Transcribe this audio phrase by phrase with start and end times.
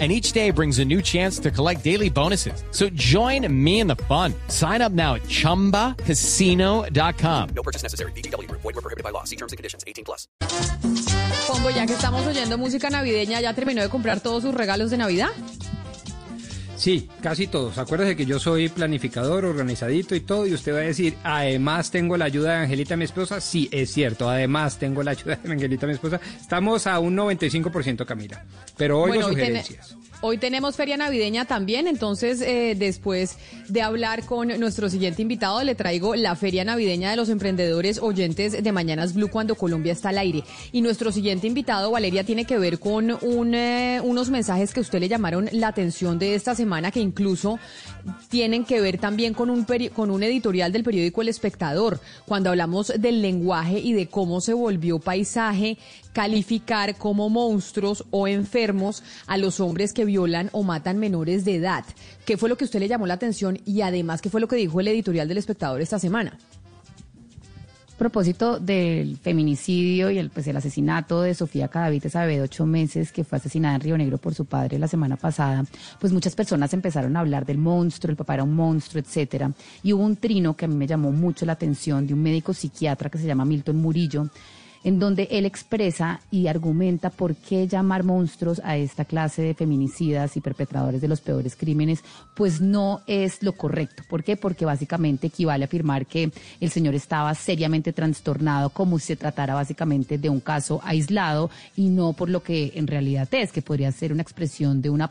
[0.00, 2.64] and each day brings a new chance to collect daily bonuses.
[2.72, 4.34] So join me in the fun.
[4.48, 7.48] Sign up now at ChumbaCasino.com.
[7.54, 8.10] No purchase necessary.
[8.12, 8.50] BGW.
[8.50, 9.22] Void were prohibited by law.
[9.22, 9.84] See terms and conditions.
[9.86, 10.26] 18 plus.
[11.46, 14.98] Pongo, ya que estamos oyendo música navideña, ¿ya terminó de comprar todos sus regalos de
[14.98, 15.30] Navidad?
[16.84, 17.78] Sí, casi todos.
[17.78, 22.18] Acuérdese que yo soy planificador, organizadito y todo, y usted va a decir, además tengo
[22.18, 23.40] la ayuda de Angelita, mi esposa.
[23.40, 26.20] Sí, es cierto, además tengo la ayuda de Angelita, mi esposa.
[26.38, 28.44] Estamos a un 95%, Camila.
[28.76, 29.92] Pero oigo Bueno, sugerencias.
[29.92, 29.98] Hoy
[30.38, 33.36] tenemos feria navideña también, entonces eh, después
[33.68, 38.62] de hablar con nuestro siguiente invitado, le traigo la feria navideña de los emprendedores oyentes
[38.62, 40.42] de Mañanas Blue cuando Colombia está al aire.
[40.72, 43.18] Y nuestro siguiente invitado, Valeria, tiene que ver con
[43.54, 47.58] eh, unos mensajes que usted le llamaron la atención de esta semana, que incluso
[48.28, 52.50] tienen que ver también con un, peri- con un editorial del periódico El Espectador, cuando
[52.50, 55.76] hablamos del lenguaje y de cómo se volvió paisaje
[56.14, 61.84] calificar como monstruos o enfermos a los hombres que violan o matan menores de edad.
[62.24, 64.56] ¿Qué fue lo que usted le llamó la atención y además qué fue lo que
[64.56, 66.38] dijo el editorial del Espectador esta semana?
[67.96, 73.12] propósito del feminicidio y el, pues, el asesinato de Sofía Cadavites Abe de ocho meses,
[73.12, 75.64] que fue asesinada en Río Negro por su padre la semana pasada,
[76.00, 79.52] pues muchas personas empezaron a hablar del monstruo, el papá era un monstruo, etcétera.
[79.82, 82.52] Y hubo un trino que a mí me llamó mucho la atención de un médico
[82.52, 84.28] psiquiatra que se llama Milton Murillo,
[84.84, 90.36] en donde él expresa y argumenta por qué llamar monstruos a esta clase de feminicidas
[90.36, 92.04] y perpetradores de los peores crímenes,
[92.36, 94.02] pues no es lo correcto.
[94.08, 94.36] ¿Por qué?
[94.36, 99.54] Porque básicamente equivale a afirmar que el señor estaba seriamente trastornado, como si se tratara
[99.54, 103.90] básicamente de un caso aislado y no por lo que en realidad es, que podría
[103.92, 105.10] ser una expresión de una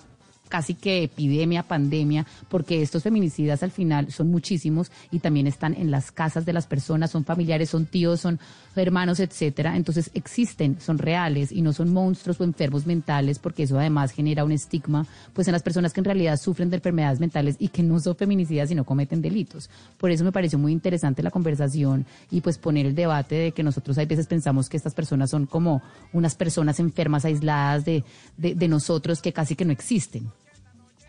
[0.53, 5.89] casi que epidemia, pandemia, porque estos feminicidas al final son muchísimos y también están en
[5.89, 8.39] las casas de las personas, son familiares, son tíos, son
[8.75, 9.75] hermanos, etcétera.
[9.75, 14.45] Entonces existen, son reales y no son monstruos o enfermos mentales, porque eso además genera
[14.45, 17.81] un estigma, pues en las personas que en realidad sufren de enfermedades mentales y que
[17.81, 19.71] no son feminicidas y no cometen delitos.
[19.97, 23.63] Por eso me pareció muy interesante la conversación y pues poner el debate de que
[23.63, 28.03] nosotros hay veces pensamos que estas personas son como unas personas enfermas aisladas de,
[28.37, 30.29] de, de nosotros que casi que no existen.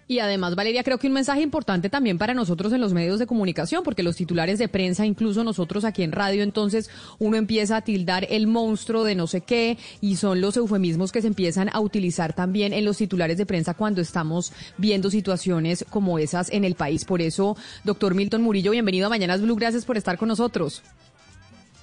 [0.07, 3.27] Y además, Valeria, creo que un mensaje importante también para nosotros en los medios de
[3.27, 7.81] comunicación, porque los titulares de prensa, incluso nosotros aquí en radio, entonces uno empieza a
[7.83, 11.81] tildar el monstruo de no sé qué, y son los eufemismos que se empiezan a
[11.81, 16.75] utilizar también en los titulares de prensa cuando estamos viendo situaciones como esas en el
[16.75, 17.05] país.
[17.05, 20.83] Por eso, doctor Milton Murillo, bienvenido a Mañanas Blue, gracias por estar con nosotros.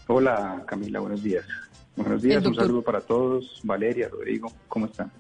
[0.07, 1.45] Hola Camila, buenos días.
[1.95, 3.59] Buenos días, un saludo para todos.
[3.63, 5.11] Valeria, Rodrigo, ¿cómo están?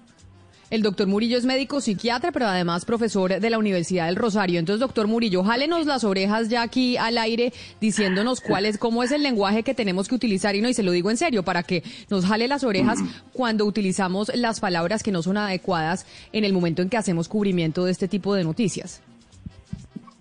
[0.71, 4.57] El doctor Murillo es médico psiquiatra, pero además profesor de la Universidad del Rosario.
[4.57, 7.51] Entonces, doctor Murillo, jálenos las orejas ya aquí al aire
[7.81, 10.55] diciéndonos cuál es, cómo es el lenguaje que tenemos que utilizar.
[10.55, 12.99] Y no, y se lo digo en serio, para que nos jale las orejas
[13.33, 17.83] cuando utilizamos las palabras que no son adecuadas en el momento en que hacemos cubrimiento
[17.83, 19.03] de este tipo de noticias.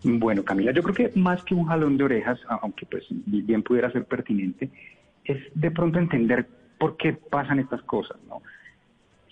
[0.03, 3.88] Bueno, Camila, yo creo que más que un jalón de orejas, aunque pues bien pudiera
[3.93, 4.69] ser pertinente,
[5.25, 8.43] es de pronto entender por qué pasan estas cosas, ¿no?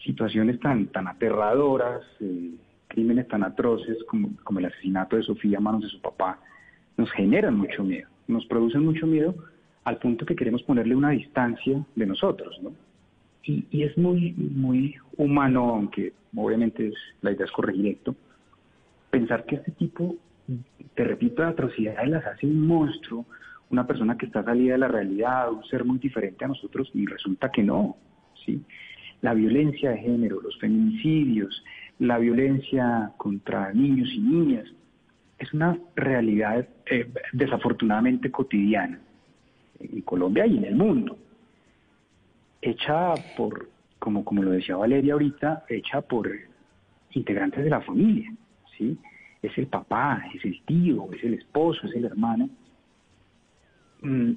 [0.04, 2.54] Situaciones tan, tan aterradoras, eh,
[2.88, 6.40] crímenes tan atroces como, como el asesinato de Sofía a manos de su papá,
[6.96, 9.34] nos generan mucho miedo, nos producen mucho miedo
[9.84, 12.72] al punto que queremos ponerle una distancia de nosotros, ¿no?
[13.44, 16.92] Y, y es muy, muy humano, aunque obviamente
[17.22, 18.14] la idea es corregir esto,
[19.10, 20.16] pensar que este tipo,
[20.94, 23.24] te repito, de atrocidades las hace un monstruo,
[23.70, 27.06] una persona que está salida de la realidad, un ser muy diferente a nosotros, y
[27.06, 27.96] resulta que no,
[28.44, 28.62] ¿sí?
[29.20, 31.64] La violencia de género, los feminicidios,
[31.98, 34.66] la violencia contra niños y niñas,
[35.38, 39.00] es una realidad eh, desafortunadamente cotidiana
[39.80, 41.16] en Colombia y en el mundo,
[42.60, 43.68] hecha por,
[43.98, 46.30] como, como lo decía Valeria ahorita, hecha por
[47.12, 48.32] integrantes de la familia,
[48.76, 48.98] ¿sí?
[49.40, 52.50] Es el papá, es el tío, es el esposo, es el hermano,
[54.02, 54.32] mm,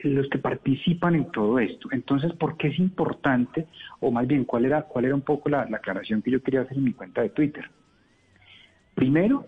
[0.00, 1.88] los que participan en todo esto.
[1.92, 3.66] Entonces, ¿por qué es importante,
[4.00, 6.62] o más bien, cuál era, cuál era un poco la, la aclaración que yo quería
[6.62, 7.68] hacer en mi cuenta de Twitter?
[8.94, 9.46] Primero,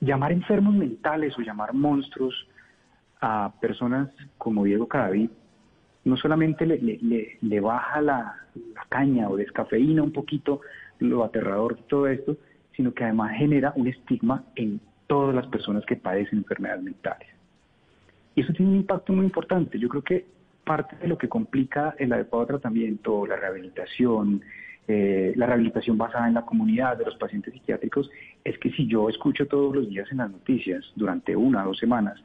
[0.00, 2.34] llamar enfermos mentales o llamar monstruos
[3.20, 4.08] a personas
[4.38, 5.30] como Diego Cadavid
[6.04, 10.60] no solamente le, baja la, la caña o descafeína un poquito
[10.98, 12.36] lo aterrador de todo esto,
[12.74, 17.28] sino que además genera un estigma en todas las personas que padecen enfermedades mentales.
[18.34, 19.78] Y eso tiene un impacto muy importante.
[19.78, 20.26] Yo creo que
[20.64, 24.42] parte de lo que complica el adecuado tratamiento, la rehabilitación,
[24.86, 28.10] eh, la rehabilitación basada en la comunidad de los pacientes psiquiátricos,
[28.44, 31.78] es que si yo escucho todos los días en las noticias durante una o dos
[31.78, 32.22] semanas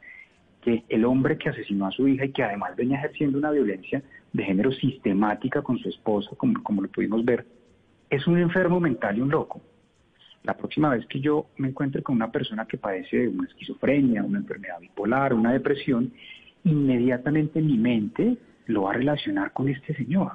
[0.62, 4.02] que el hombre que asesinó a su hija y que además venía ejerciendo una violencia
[4.32, 7.46] de género sistemática con su esposa, como, como lo pudimos ver,
[8.10, 9.60] es un enfermo mental y un loco.
[10.46, 14.22] La próxima vez que yo me encuentre con una persona que padece de una esquizofrenia,
[14.22, 16.12] una enfermedad bipolar, una depresión,
[16.62, 20.34] inmediatamente mi mente lo va a relacionar con este señor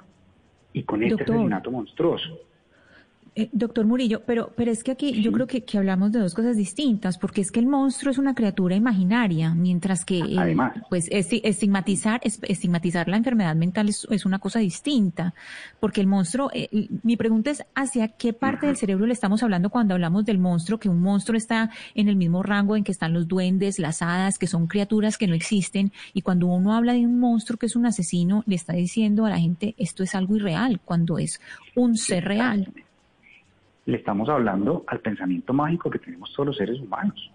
[0.74, 2.38] y con este asesinato monstruoso.
[3.34, 6.34] Eh, doctor Murillo, pero, pero es que aquí yo creo que, que, hablamos de dos
[6.34, 10.58] cosas distintas, porque es que el monstruo es una criatura imaginaria, mientras que eh,
[10.90, 15.34] pues estigmatizar, estigmatizar la enfermedad mental es, es, una cosa distinta,
[15.80, 19.70] porque el monstruo, eh, mi pregunta es hacia qué parte del cerebro le estamos hablando
[19.70, 23.14] cuando hablamos del monstruo, que un monstruo está en el mismo rango en que están
[23.14, 27.06] los duendes, las hadas, que son criaturas que no existen, y cuando uno habla de
[27.06, 30.36] un monstruo que es un asesino, le está diciendo a la gente esto es algo
[30.36, 31.40] irreal, cuando es
[31.76, 32.74] un ser real
[33.86, 37.32] le estamos hablando al pensamiento mágico que tenemos todos los seres humanos.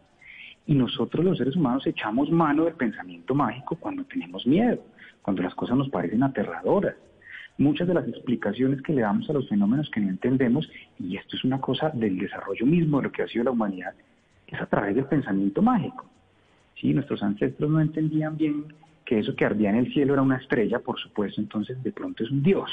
[0.66, 4.82] Y nosotros los seres humanos echamos mano del pensamiento mágico cuando tenemos miedo,
[5.22, 6.94] cuando las cosas nos parecen aterradoras.
[7.58, 11.36] Muchas de las explicaciones que le damos a los fenómenos que no entendemos, y esto
[11.36, 13.94] es una cosa del desarrollo mismo de lo que ha sido la humanidad,
[14.46, 16.06] es a través del pensamiento mágico.
[16.80, 18.64] Sí, nuestros ancestros no entendían bien
[19.04, 22.24] que eso que ardía en el cielo era una estrella, por supuesto, entonces de pronto
[22.24, 22.70] es un dios.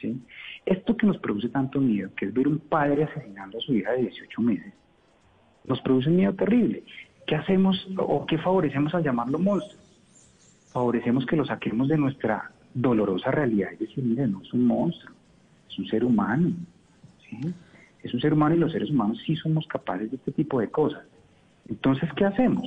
[0.00, 0.20] ¿sí?
[0.66, 3.92] Esto que nos produce tanto miedo, que es ver un padre asesinando a su hija
[3.92, 4.72] de 18 meses,
[5.66, 6.82] nos produce un miedo terrible.
[7.26, 9.82] ¿Qué hacemos o qué favorecemos al llamarlo monstruo?
[10.72, 15.14] Favorecemos que lo saquemos de nuestra dolorosa realidad y decir, mire, no es un monstruo,
[15.68, 16.52] es un ser humano.
[18.02, 20.70] Es un ser humano y los seres humanos sí somos capaces de este tipo de
[20.70, 21.04] cosas.
[21.68, 22.64] Entonces, ¿qué hacemos?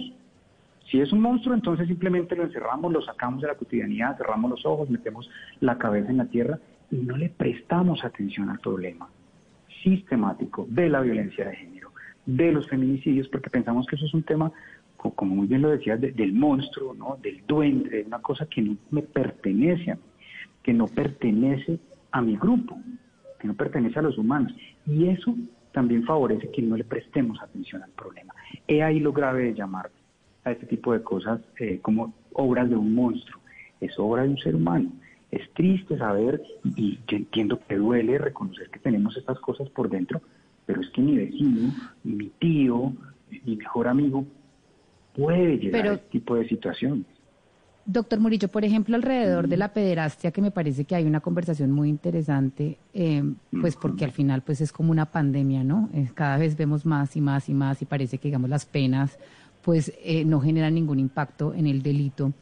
[0.90, 4.66] Si es un monstruo, entonces simplemente lo encerramos, lo sacamos de la cotidianidad, cerramos los
[4.66, 5.30] ojos, metemos
[5.60, 6.60] la cabeza en la tierra
[6.92, 9.10] y no le prestamos atención al problema
[9.84, 11.92] sistemático de la violencia de género,
[12.26, 14.52] de los feminicidios, porque pensamos que eso es un tema,
[14.98, 17.18] como muy bien lo decías, del monstruo, ¿no?
[17.22, 20.02] del duende, de una cosa que no me pertenece a mí,
[20.64, 21.80] que no pertenece
[22.12, 22.78] a mi grupo,
[23.40, 24.54] que no pertenece a los humanos.
[24.86, 25.36] Y eso
[25.72, 28.34] también favorece que no le prestemos atención al problema.
[28.68, 29.90] He ahí lo grave de llamar
[30.44, 33.42] a este tipo de cosas eh, como obras de un monstruo.
[33.80, 34.92] Es obra de un ser humano.
[35.32, 36.42] Es triste saber,
[36.76, 40.22] y yo entiendo que duele reconocer que tenemos estas cosas por dentro,
[40.66, 42.94] pero es que mi vecino, mi tío,
[43.46, 44.26] mi mejor amigo
[45.14, 47.06] puede llegar a este tipo de situaciones.
[47.90, 51.72] Doctor Murillo, por ejemplo, alrededor de la pederastia, que me parece que hay una conversación
[51.72, 53.24] muy interesante, eh,
[53.62, 55.90] pues porque al final pues es como una pandemia, ¿no?
[55.94, 59.18] Eh, cada vez vemos más y más y más y parece que, digamos, las penas
[59.62, 62.34] pues eh, no generan ningún impacto en el delito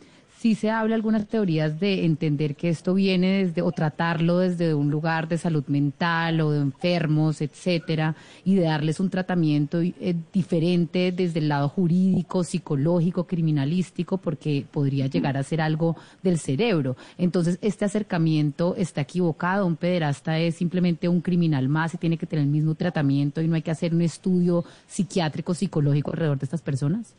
[0.45, 4.91] sí se habla algunas teorías de entender que esto viene desde o tratarlo desde un
[4.91, 8.13] lugar de salud mental o de enfermos, etcétera,
[8.43, 15.07] y de darles un tratamiento eh, diferente desde el lado jurídico, psicológico, criminalístico, porque podría
[15.07, 16.95] llegar a ser algo del cerebro.
[17.17, 19.65] Entonces, este acercamiento está equivocado.
[19.65, 23.47] Un pederasta es simplemente un criminal más y tiene que tener el mismo tratamiento y
[23.47, 27.15] no hay que hacer un estudio psiquiátrico, psicológico alrededor de estas personas.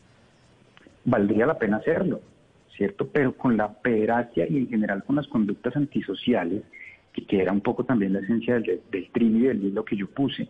[1.03, 2.21] Valdría la pena hacerlo
[2.77, 3.09] ¿cierto?
[3.11, 6.63] Pero con la pederastia y en general con las conductas antisociales,
[7.11, 10.47] que, era un poco también la esencia del, del y del libro que yo puse,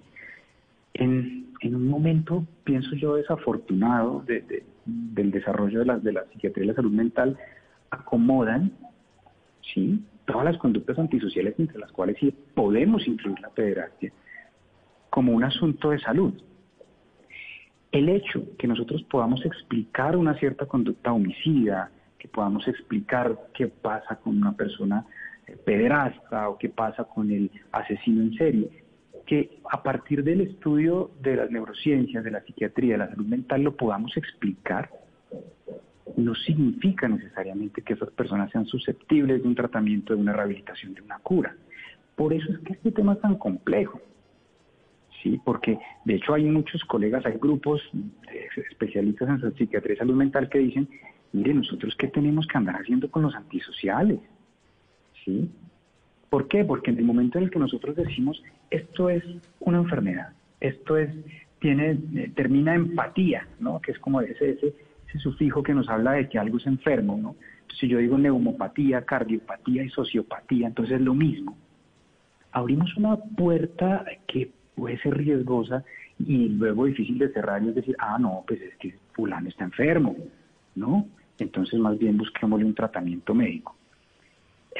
[0.94, 6.74] en, un momento, pienso yo, desafortunado del desarrollo de la, de la psiquiatría y la
[6.74, 7.38] salud mental,
[7.90, 8.72] acomodan,
[9.74, 10.04] ¿sí?
[10.26, 14.12] Todas las conductas antisociales, entre las cuales sí podemos incluir la pederastia,
[15.10, 16.34] como un asunto de salud.
[17.92, 24.16] El hecho que nosotros podamos explicar una cierta conducta homicida, que podamos explicar qué pasa
[24.18, 25.06] con una persona
[25.46, 28.70] eh, pederasta o qué pasa con el asesino en serie,
[29.26, 33.62] que a partir del estudio de las neurociencias, de la psiquiatría, de la salud mental,
[33.62, 34.90] lo podamos explicar,
[36.16, 41.02] no significa necesariamente que esas personas sean susceptibles de un tratamiento, de una rehabilitación, de
[41.02, 41.56] una cura.
[42.16, 44.02] Por eso es que este tema es tan complejo.
[45.22, 47.82] Sí, porque de hecho hay muchos colegas, hay grupos
[48.56, 50.88] especialistas en psiquiatría y salud mental que dicen
[51.34, 54.20] mire, nosotros qué tenemos que andar haciendo con los antisociales,
[55.24, 55.50] ¿sí?
[56.30, 56.66] ¿Por qué?
[56.66, 59.24] Porque en el momento en el que nosotros decimos esto es
[59.60, 60.30] una enfermedad,
[60.60, 61.10] esto es
[61.60, 63.82] tiene eh, termina empatía, ¿no?
[63.82, 64.74] Que es como ese, ese
[65.08, 67.36] ese sufijo que nos habla de que algo es enfermo, ¿no?
[67.80, 71.56] si yo digo neumopatía, cardiopatía y sociopatía, entonces es lo mismo.
[72.52, 75.84] Abrimos una puerta que puede ser riesgosa
[76.18, 79.66] y luego difícil de cerrar y es decir, ah, no, pues es que fulano está
[79.66, 80.16] enfermo,
[80.78, 81.08] ¿no?
[81.38, 83.77] Entonces más bien busquémosle un tratamiento médico.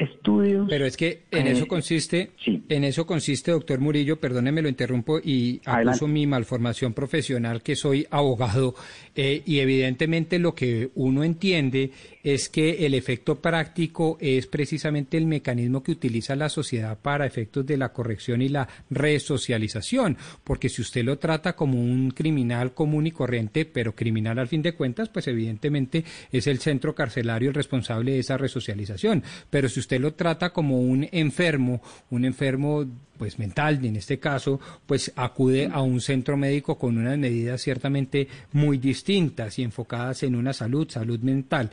[0.00, 0.66] Estudios.
[0.68, 5.18] Pero es que en eso eh, consiste, en eso consiste, doctor Murillo, perdóneme lo interrumpo
[5.18, 8.74] y acuso mi malformación profesional que soy abogado
[9.14, 11.90] eh, y evidentemente lo que uno entiende
[12.22, 17.64] es que el efecto práctico es precisamente el mecanismo que utiliza la sociedad para efectos
[17.64, 23.06] de la corrección y la resocialización, porque si usted lo trata como un criminal común
[23.06, 27.54] y corriente, pero criminal al fin de cuentas, pues evidentemente es el centro carcelario el
[27.54, 31.80] responsable de esa resocialización, pero si usted lo trata como un enfermo,
[32.10, 32.84] un enfermo
[33.18, 37.60] pues mental, y en este caso, pues acude a un centro médico con unas medidas
[37.60, 41.70] ciertamente muy distintas y enfocadas en una salud, salud mental.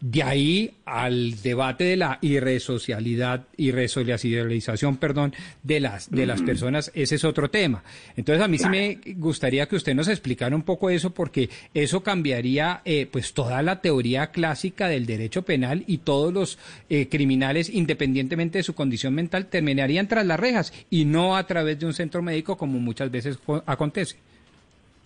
[0.00, 7.16] De ahí al debate de la irresocialidad, irresocialización, perdón, de las, de las personas, ese
[7.16, 7.82] es otro tema.
[8.16, 12.02] Entonces, a mí sí me gustaría que usted nos explicara un poco eso, porque eso
[12.02, 16.58] cambiaría, eh, pues, toda la teoría clásica del derecho penal y todos los
[16.88, 21.78] eh, criminales, independientemente de su condición mental, terminarían tras las rejas y no a través
[21.78, 24.16] de un centro médico como muchas veces acontece.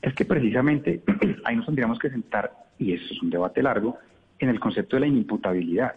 [0.02, 1.00] Es que precisamente
[1.44, 3.98] ahí nos tendríamos que sentar, y eso es un debate largo,
[4.38, 5.94] en el concepto de la inimputabilidad.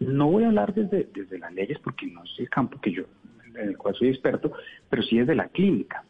[0.00, 3.04] No voy a hablar desde, desde las leyes porque no es el campo que yo,
[3.54, 4.52] en el cual soy experto,
[4.90, 6.02] pero sí desde la clínica.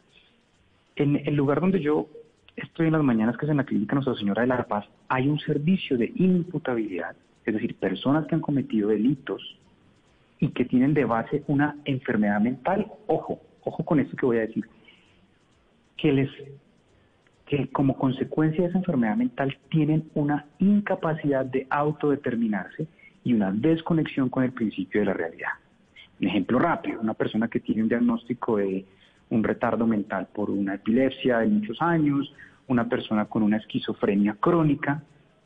[0.95, 2.07] En el lugar donde yo
[2.55, 5.27] estoy en las mañanas, que es en la clínica Nuestra Señora de la Paz, hay
[5.27, 9.58] un servicio de inimputabilidad, es decir, personas que han cometido delitos
[10.39, 12.87] y que tienen de base una enfermedad mental.
[13.07, 14.65] Ojo, ojo con esto que voy a decir,
[15.97, 16.29] que les
[17.45, 22.87] que como consecuencia de esa enfermedad mental tienen una incapacidad de autodeterminarse
[23.23, 25.49] y una desconexión con el principio de la realidad.
[26.21, 28.85] Un ejemplo rápido, una persona que tiene un diagnóstico de
[29.31, 32.31] un retardo mental por una epilepsia de muchos años,
[32.67, 35.01] una persona con una esquizofrenia crónica,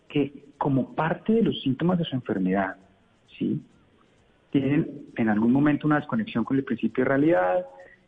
[0.09, 2.75] que como parte de los síntomas de su enfermedad,
[3.39, 3.62] ¿sí?
[4.53, 7.65] Tienen en algún momento una desconexión con el principio de realidad,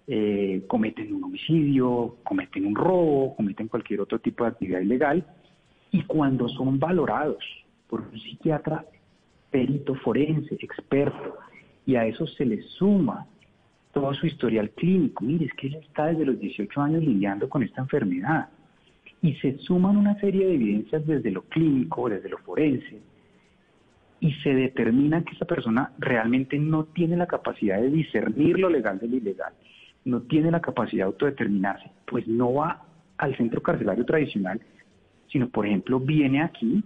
[0.07, 5.25] eh, cometen un homicidio, cometen un robo, cometen cualquier otro tipo de actividad ilegal,
[5.89, 7.43] y cuando son valorados
[7.89, 8.85] por un psiquiatra
[9.49, 11.35] perito forense, experto,
[11.87, 13.25] y a eso se le suma
[13.91, 17.63] todo su historial clínico, mire, es que él está desde los 18 años lidiando con
[17.63, 18.49] esta enfermedad,
[19.23, 23.01] y se suman una serie de evidencias desde lo clínico, desde lo forense,
[24.19, 28.99] y se determina que esa persona realmente no tiene la capacidad de discernir lo legal
[28.99, 29.53] de lo ilegal,
[30.05, 32.85] no tiene la capacidad de autodeterminarse, pues no va
[33.17, 34.61] al centro carcelario tradicional,
[35.31, 36.83] sino, por ejemplo, viene aquí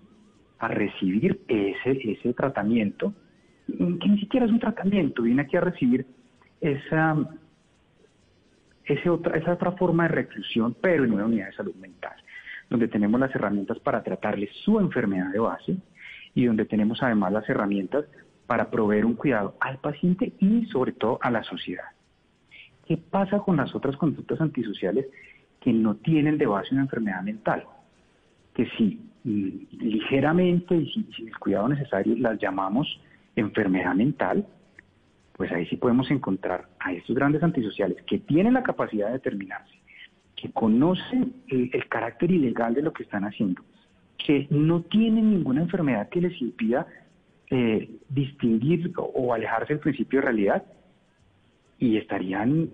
[0.59, 3.13] a recibir ese, ese tratamiento,
[3.67, 6.05] que ni siquiera es un tratamiento, viene aquí a recibir
[6.59, 7.15] esa,
[9.09, 12.15] otra, esa otra forma de reclusión, pero en una unidad de salud mental,
[12.69, 15.77] donde tenemos las herramientas para tratarle su enfermedad de base
[16.33, 18.05] y donde tenemos además las herramientas
[18.47, 21.85] para proveer un cuidado al paciente y sobre todo a la sociedad.
[22.85, 25.05] ¿Qué pasa con las otras conductas antisociales
[25.61, 27.65] que no tienen de base una enfermedad mental?
[28.55, 32.87] Que si mm, ligeramente y sin, el cuidado necesario las llamamos
[33.35, 34.47] enfermedad mental,
[35.39, 39.73] pues ahí sí podemos encontrar a estos grandes antisociales que tienen la capacidad de determinarse,
[40.35, 43.61] que conocen el, carácter ilegal de lo que están haciendo,
[44.23, 46.85] que no tienen ninguna enfermedad que les impida
[47.49, 50.63] eh, distinguir o alejarse del principio de realidad
[51.79, 52.69] y estarían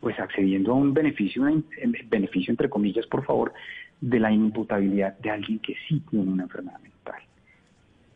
[0.00, 1.64] pues accediendo a un beneficio, un
[2.08, 3.52] beneficio entre comillas, por favor,
[4.00, 7.22] de la imputabilidad de alguien que sí tiene una enfermedad mental.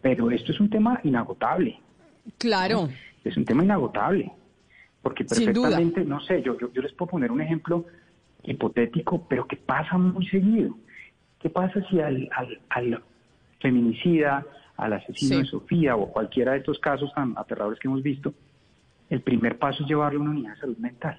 [0.03, 1.79] Pero esto es un tema inagotable.
[2.39, 2.89] Claro.
[3.23, 4.33] Es un tema inagotable.
[5.01, 7.87] Porque perfectamente, no sé, yo, yo, les puedo poner un ejemplo
[8.43, 10.77] hipotético, pero que pasa muy seguido.
[11.41, 12.29] ¿Qué pasa si al,
[12.71, 13.03] al,
[13.61, 14.45] feminicida,
[14.77, 18.35] al asesino de Sofía o cualquiera de estos casos tan aterradores que hemos visto,
[19.09, 21.19] el primer paso es llevarlo a una unidad de salud mental.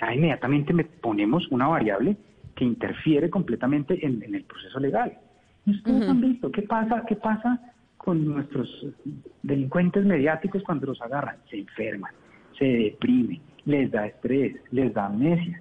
[0.00, 2.16] Ya inmediatamente me ponemos una variable
[2.54, 5.18] que interfiere completamente en, el proceso legal.
[5.66, 7.60] Y ustedes han visto qué pasa, qué pasa
[7.96, 8.68] con nuestros
[9.42, 11.36] delincuentes mediáticos cuando los agarran.
[11.50, 12.12] Se enferman,
[12.58, 15.60] se deprimen, les da estrés, les da amnesia.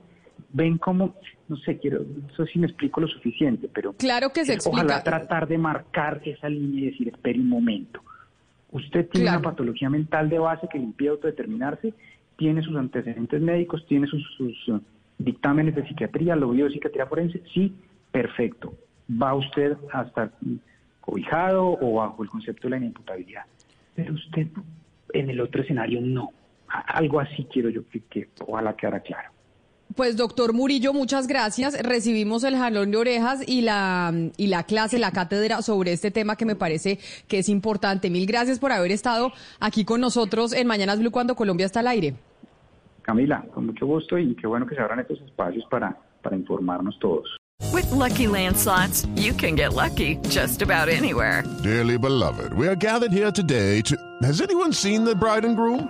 [0.53, 1.15] Ven cómo,
[1.47, 4.83] no sé, quiero, no sé si me explico lo suficiente, pero claro que se explica.
[4.83, 8.01] ojalá tratar de marcar esa línea y decir, espere un momento
[8.71, 11.93] Usted tiene una patología mental de base que le impide autodeterminarse,
[12.37, 14.39] tiene sus antecedentes médicos, tiene sus,
[14.69, 14.79] uh,
[15.17, 17.73] dictámenes de psiquiatría, lo vio de psiquiatría forense, sí,
[18.11, 18.73] perfecto.
[19.09, 20.31] Va usted a estar
[20.99, 23.45] cobijado o bajo el concepto de la inimputabilidad.
[23.95, 24.47] Pero usted
[25.13, 26.31] en el otro escenario no.
[26.67, 29.29] Algo así quiero yo que, que ojalá quedara claro.
[29.95, 31.81] Pues doctor Murillo, muchas gracias.
[31.81, 36.35] Recibimos el jalón de orejas y la, y la clase, la cátedra sobre este tema
[36.35, 38.09] que me parece que es importante.
[38.09, 41.87] Mil gracias por haber estado aquí con nosotros en Mañanas Blue cuando Colombia está al
[41.87, 42.15] aire.
[43.01, 46.99] Camila, con mucho gusto y qué bueno que se abran estos espacios para, para informarnos
[46.99, 47.25] todos.
[47.73, 51.43] With lucky landslots, you can get lucky just about anywhere.
[51.63, 53.95] Dearly beloved, we are gathered here today to.
[54.21, 55.89] Has anyone seen the bride and groom?